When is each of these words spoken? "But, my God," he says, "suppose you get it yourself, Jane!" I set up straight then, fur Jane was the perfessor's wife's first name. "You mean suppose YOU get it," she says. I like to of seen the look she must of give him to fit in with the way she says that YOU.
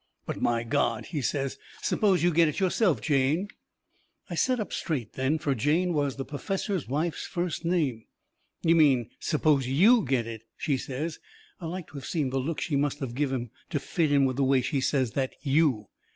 "But, 0.25 0.41
my 0.41 0.63
God," 0.63 1.05
he 1.05 1.21
says, 1.21 1.59
"suppose 1.83 2.23
you 2.23 2.33
get 2.33 2.47
it 2.47 2.59
yourself, 2.59 3.01
Jane!" 3.01 3.49
I 4.31 4.33
set 4.33 4.59
up 4.59 4.73
straight 4.73 5.13
then, 5.13 5.37
fur 5.37 5.53
Jane 5.53 5.93
was 5.93 6.15
the 6.15 6.25
perfessor's 6.25 6.87
wife's 6.87 7.27
first 7.27 7.65
name. 7.65 8.05
"You 8.63 8.73
mean 8.75 9.11
suppose 9.19 9.67
YOU 9.67 10.03
get 10.03 10.25
it," 10.25 10.41
she 10.57 10.75
says. 10.75 11.19
I 11.59 11.67
like 11.67 11.85
to 11.89 11.99
of 11.99 12.07
seen 12.07 12.31
the 12.31 12.39
look 12.39 12.59
she 12.61 12.75
must 12.75 13.03
of 13.03 13.13
give 13.13 13.31
him 13.31 13.51
to 13.69 13.79
fit 13.79 14.11
in 14.11 14.25
with 14.25 14.37
the 14.37 14.43
way 14.43 14.61
she 14.61 14.81
says 14.81 15.11
that 15.11 15.35
YOU. 15.43 15.89